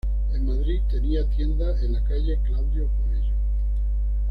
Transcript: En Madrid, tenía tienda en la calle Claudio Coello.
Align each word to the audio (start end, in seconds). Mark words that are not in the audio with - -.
En 0.33 0.43
Madrid, 0.47 0.81
tenía 0.89 1.29
tienda 1.29 1.79
en 1.79 1.93
la 1.93 2.03
calle 2.03 2.39
Claudio 2.45 2.89
Coello. 2.97 3.35